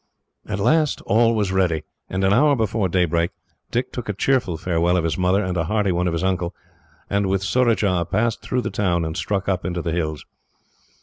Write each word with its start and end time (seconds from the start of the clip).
At 0.47 0.57
last 0.59 0.99
all 1.01 1.35
was 1.35 1.51
ready 1.51 1.83
and, 2.09 2.23
an 2.23 2.33
hour 2.33 2.55
before 2.55 2.89
daybreak, 2.89 3.29
Dick 3.69 3.91
took 3.93 4.09
a 4.09 4.13
cheerful 4.13 4.57
farewell 4.57 4.97
of 4.97 5.03
his 5.03 5.15
mother, 5.15 5.43
and 5.43 5.55
a 5.55 5.65
hearty 5.65 5.91
one 5.91 6.07
of 6.07 6.13
his 6.13 6.23
uncle, 6.23 6.55
and, 7.07 7.27
with 7.29 7.43
Surajah, 7.43 8.07
passed 8.09 8.41
through 8.41 8.61
the 8.61 8.71
town 8.71 9.05
and 9.05 9.15
struck 9.15 9.47
up 9.47 9.63
into 9.63 9.83
the 9.83 9.91
hills. 9.91 10.25